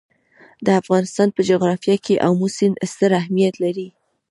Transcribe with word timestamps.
د 0.65 0.67
افغانستان 0.81 1.27
په 1.35 1.41
جغرافیه 1.49 1.97
کې 2.05 2.21
آمو 2.27 2.47
سیند 2.57 2.75
ستر 2.91 3.11
اهمیت 3.21 3.55
لري. 3.63 3.87